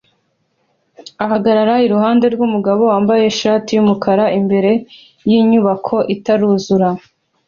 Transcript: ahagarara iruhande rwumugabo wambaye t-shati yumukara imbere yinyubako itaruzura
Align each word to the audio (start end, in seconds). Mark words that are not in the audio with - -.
ahagarara 1.23 1.75
iruhande 1.85 2.25
rwumugabo 2.33 2.81
wambaye 2.91 3.23
t-shati 3.33 3.71
yumukara 3.73 4.25
imbere 4.39 4.71
yinyubako 5.29 5.95
itaruzura 6.15 6.89